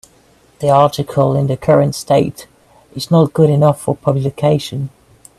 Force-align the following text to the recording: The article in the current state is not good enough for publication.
The 0.61 0.71
article 0.71 1.35
in 1.35 1.45
the 1.45 1.55
current 1.55 1.93
state 1.93 2.47
is 2.95 3.11
not 3.11 3.33
good 3.33 3.51
enough 3.51 3.79
for 3.79 3.95
publication. 3.95 4.89